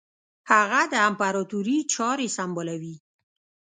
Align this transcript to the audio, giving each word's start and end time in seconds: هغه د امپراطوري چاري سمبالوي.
هغه 0.51 0.81
د 0.91 0.93
امپراطوري 1.09 1.77
چاري 1.93 2.27
سمبالوي. 2.37 2.95